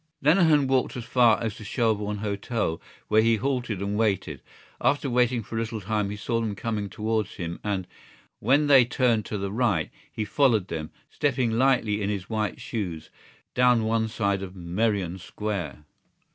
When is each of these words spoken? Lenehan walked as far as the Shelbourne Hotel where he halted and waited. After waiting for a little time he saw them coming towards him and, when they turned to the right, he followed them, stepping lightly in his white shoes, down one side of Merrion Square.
Lenehan 0.23 0.65
walked 0.65 0.97
as 0.97 1.03
far 1.03 1.39
as 1.43 1.55
the 1.59 1.63
Shelbourne 1.63 2.17
Hotel 2.25 2.81
where 3.07 3.21
he 3.21 3.35
halted 3.35 3.83
and 3.83 3.95
waited. 3.95 4.41
After 4.81 5.11
waiting 5.11 5.43
for 5.43 5.55
a 5.55 5.59
little 5.59 5.79
time 5.79 6.09
he 6.09 6.15
saw 6.15 6.41
them 6.41 6.55
coming 6.55 6.89
towards 6.89 7.35
him 7.35 7.59
and, 7.63 7.85
when 8.39 8.65
they 8.65 8.83
turned 8.83 9.25
to 9.25 9.37
the 9.37 9.51
right, 9.51 9.91
he 10.11 10.25
followed 10.25 10.69
them, 10.69 10.89
stepping 11.11 11.51
lightly 11.51 12.01
in 12.01 12.09
his 12.09 12.27
white 12.31 12.59
shoes, 12.59 13.11
down 13.53 13.83
one 13.83 14.07
side 14.07 14.41
of 14.41 14.55
Merrion 14.55 15.19
Square. 15.19 15.83